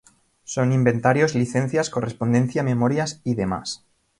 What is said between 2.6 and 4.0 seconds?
memorias y demás.